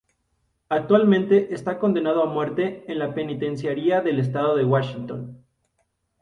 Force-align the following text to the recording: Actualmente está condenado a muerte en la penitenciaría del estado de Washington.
Actualmente 0.69 1.53
está 1.53 1.77
condenado 1.77 2.23
a 2.23 2.25
muerte 2.25 2.85
en 2.91 2.97
la 2.97 3.13
penitenciaría 3.13 4.01
del 4.01 4.17
estado 4.17 4.55
de 4.55 4.65
Washington. 4.65 5.45